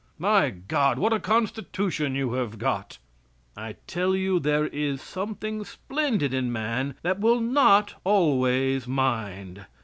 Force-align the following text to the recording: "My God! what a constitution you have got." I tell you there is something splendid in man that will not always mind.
"My 0.17 0.49
God! 0.49 0.97
what 0.97 1.13
a 1.13 1.19
constitution 1.19 2.15
you 2.15 2.33
have 2.33 2.57
got." 2.57 2.97
I 3.55 3.75
tell 3.85 4.15
you 4.15 4.39
there 4.39 4.65
is 4.65 4.99
something 4.99 5.63
splendid 5.63 6.33
in 6.33 6.51
man 6.51 6.95
that 7.03 7.19
will 7.19 7.39
not 7.39 7.93
always 8.03 8.87
mind. 8.87 9.67